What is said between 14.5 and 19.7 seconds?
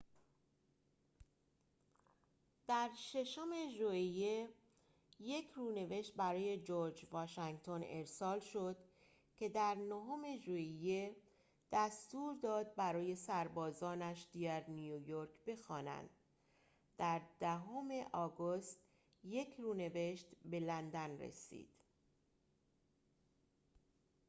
نیویورک بخوانند در دهم آگوست یک